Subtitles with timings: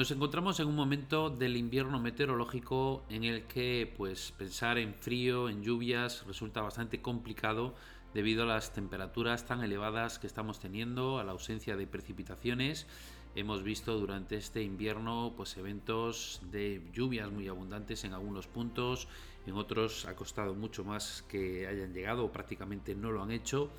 [0.00, 5.50] Nos encontramos en un momento del invierno meteorológico en el que pues pensar en frío,
[5.50, 7.74] en lluvias resulta bastante complicado
[8.14, 12.86] debido a las temperaturas tan elevadas que estamos teniendo, a la ausencia de precipitaciones.
[13.34, 19.06] Hemos visto durante este invierno pues eventos de lluvias muy abundantes en algunos puntos,
[19.46, 23.70] en otros ha costado mucho más que hayan llegado prácticamente no lo han hecho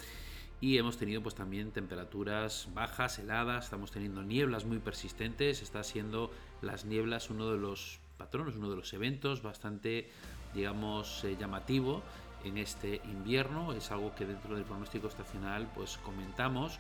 [0.62, 6.32] y hemos tenido pues también temperaturas bajas, heladas, estamos teniendo nieblas muy persistentes, está siendo
[6.62, 10.10] las nieblas uno de los patrones, uno de los eventos bastante
[10.54, 12.04] digamos eh, llamativo
[12.44, 16.80] en este invierno, es algo que dentro del pronóstico estacional pues comentamos,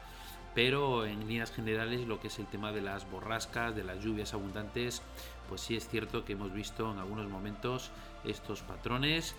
[0.53, 4.33] pero en líneas generales lo que es el tema de las borrascas, de las lluvias
[4.35, 5.01] abundantes,
[5.49, 7.89] pues sí es cierto que hemos visto en algunos momentos
[8.23, 9.35] estos patrones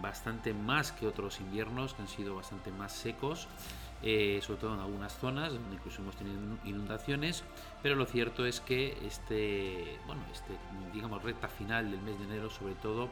[0.00, 3.48] bastante más que otros inviernos que han sido bastante más secos,
[4.02, 7.44] eh, sobre todo en algunas zonas incluso hemos tenido inundaciones,
[7.82, 10.56] pero lo cierto es que este, bueno, este,
[10.92, 13.08] digamos, recta final del mes de enero sobre todo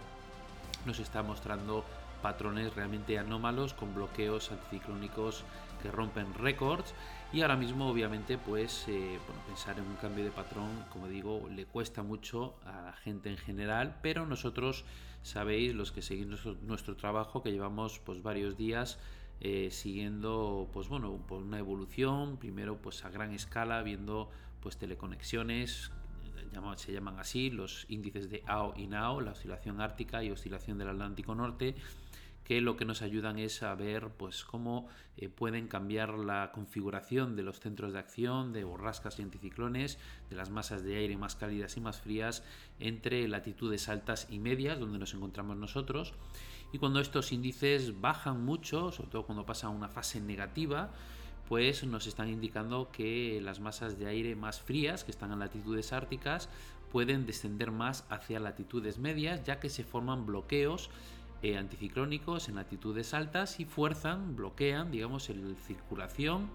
[0.87, 1.85] nos está mostrando
[2.23, 5.45] patrones realmente anómalos con bloqueos anticiclónicos
[5.83, 6.95] que rompen récords.
[7.33, 11.65] Y ahora mismo obviamente pues eh, pensar en un cambio de patrón como digo le
[11.65, 14.85] cuesta mucho a la gente en general pero nosotros
[15.23, 18.99] sabéis los que seguís nuestro, trabajo que llevamos pues varios días
[19.41, 24.29] eh, siguiendo pues bueno una evolución primero pues a gran escala viendo
[24.61, 25.93] pues teleconexiones
[26.77, 30.89] se llaman así los índices de AO y NAO, la oscilación ártica y oscilación del
[30.89, 31.75] Atlántico Norte,
[32.45, 37.37] que lo que nos ayudan es a ver pues, cómo eh, pueden cambiar la configuración
[37.37, 41.37] de los centros de acción, de borrascas y anticiclones, de las masas de aire más
[41.37, 42.43] cálidas y más frías
[42.81, 46.15] entre latitudes altas y medias, donde nos encontramos nosotros.
[46.73, 50.91] Y cuando estos índices bajan mucho, sobre todo cuando pasa una fase negativa,
[51.51, 55.93] pues nos están indicando que las masas de aire más frías, que están en latitudes
[55.93, 56.49] árticas,
[56.93, 60.91] pueden descender más hacia latitudes medias, ya que se forman bloqueos
[61.43, 66.49] eh, anticiclónicos en altitudes altas y fuerzan, bloquean, digamos, la circulación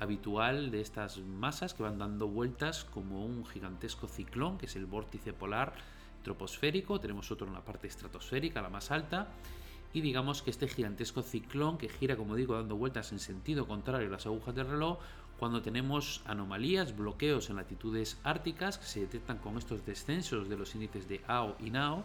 [0.00, 4.86] habitual de estas masas que van dando vueltas como un gigantesco ciclón, que es el
[4.86, 5.72] vórtice polar
[6.24, 6.98] troposférico.
[6.98, 9.28] Tenemos otro en la parte estratosférica, la más alta.
[9.92, 14.08] Y digamos que este gigantesco ciclón que gira, como digo, dando vueltas en sentido contrario
[14.08, 14.98] a las agujas del reloj,
[15.38, 20.74] cuando tenemos anomalías, bloqueos en latitudes árticas que se detectan con estos descensos de los
[20.74, 22.04] índices de AO y NAO,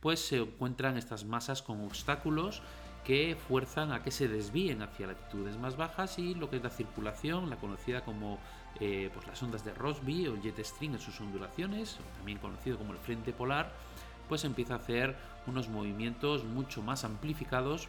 [0.00, 2.62] pues se encuentran estas masas con obstáculos
[3.04, 6.70] que fuerzan a que se desvíen hacia latitudes más bajas y lo que es la
[6.70, 8.38] circulación, la conocida como
[8.80, 12.92] eh, pues las ondas de Rossby o jet stream en sus ondulaciones, también conocido como
[12.92, 13.72] el frente polar,
[14.28, 17.88] pues empieza a hacer unos movimientos mucho más amplificados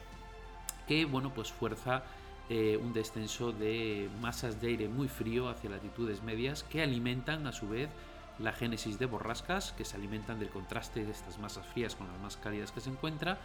[0.88, 2.04] que bueno pues fuerza
[2.48, 7.52] eh, un descenso de masas de aire muy frío hacia latitudes medias que alimentan a
[7.52, 7.90] su vez
[8.38, 12.20] la génesis de borrascas que se alimentan del contraste de estas masas frías con las
[12.20, 13.40] más cálidas que se encuentra.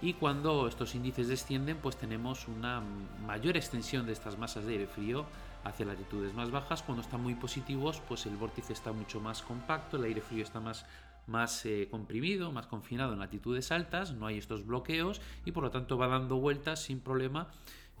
[0.00, 2.82] Y cuando estos índices descienden pues tenemos una
[3.26, 5.26] mayor extensión de estas masas de aire frío
[5.62, 6.82] hacia latitudes más bajas.
[6.82, 10.60] Cuando están muy positivos pues el vórtice está mucho más compacto el aire frío está
[10.60, 10.86] más
[11.30, 15.70] más eh, comprimido, más confinado en latitudes altas, no hay estos bloqueos y por lo
[15.70, 17.48] tanto va dando vueltas sin problema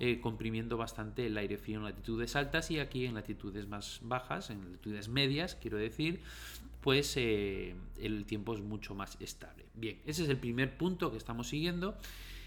[0.02, 4.48] eh, comprimiendo bastante el aire frío en latitudes altas y aquí en latitudes más bajas,
[4.48, 6.20] en latitudes medias, quiero decir,
[6.80, 9.66] pues eh, el tiempo es mucho más estable.
[9.74, 11.96] Bien, ese es el primer punto que estamos siguiendo.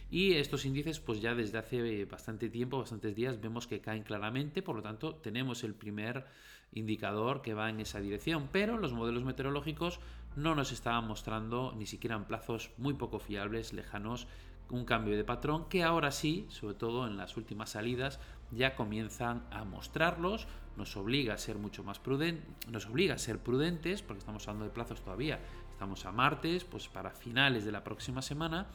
[0.09, 4.61] Y estos índices, pues ya desde hace bastante tiempo, bastantes días, vemos que caen claramente,
[4.61, 6.25] por lo tanto, tenemos el primer
[6.71, 9.99] indicador que va en esa dirección, pero los modelos meteorológicos
[10.35, 14.27] no nos estaban mostrando ni siquiera en plazos muy poco fiables, lejanos,
[14.69, 18.19] un cambio de patrón que ahora sí, sobre todo en las últimas salidas,
[18.51, 20.47] ya comienzan a mostrarlos,
[20.77, 24.65] nos obliga a ser mucho más prudentes, nos obliga a ser prudentes, porque estamos hablando
[24.65, 25.39] de plazos todavía,
[25.71, 28.67] estamos a martes, pues para finales de la próxima semana,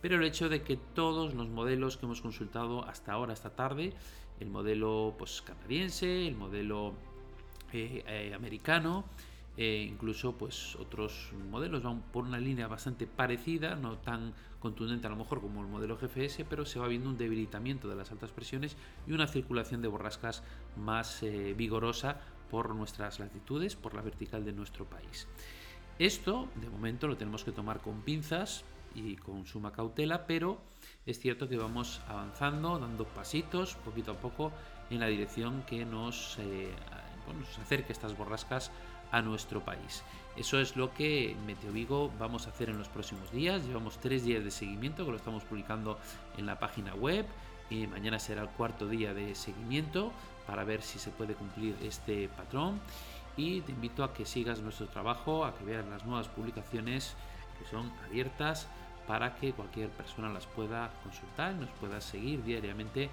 [0.00, 3.92] pero el hecho de que todos los modelos que hemos consultado hasta ahora, esta tarde,
[4.38, 6.94] el modelo pues, canadiense, el modelo
[7.72, 9.04] eh, eh, americano,
[9.56, 15.10] eh, incluso pues otros modelos van por una línea bastante parecida, no tan contundente a
[15.10, 18.30] lo mejor como el modelo GFS, pero se va viendo un debilitamiento de las altas
[18.30, 18.76] presiones
[19.06, 20.42] y una circulación de borrascas
[20.76, 22.20] más eh, vigorosa
[22.50, 25.26] por nuestras latitudes, por la vertical de nuestro país.
[25.98, 28.64] Esto, de momento, lo tenemos que tomar con pinzas
[28.94, 30.60] y con suma cautela, pero
[31.06, 34.52] es cierto que vamos avanzando, dando pasitos poquito a poco
[34.90, 36.72] en la dirección que nos, eh,
[37.38, 38.70] nos acerque estas borrascas
[39.10, 40.02] a nuestro país.
[40.36, 43.64] Eso es lo que Meteo Vigo vamos a hacer en los próximos días.
[43.64, 45.98] Llevamos tres días de seguimiento que lo estamos publicando
[46.38, 47.26] en la página web
[47.68, 50.12] y mañana será el cuarto día de seguimiento
[50.46, 52.80] para ver si se puede cumplir este patrón.
[53.36, 57.14] y te invito a que sigas nuestro trabajo, a que veas las nuevas publicaciones
[57.58, 58.66] que son abiertas
[59.06, 63.08] para que cualquier persona las pueda consultar, nos pueda seguir diariamente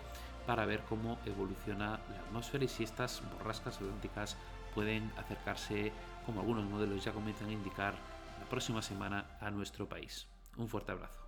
[0.46, 4.38] para ver cómo evoluciona la atmósfera y si estas borrascas atlánticas
[4.74, 5.92] pueden acercarse,
[6.26, 7.94] como algunos modelos ya comienzan a indicar,
[8.40, 10.28] la próxima semana a nuestro país.
[10.58, 11.27] Un fuerte abrazo.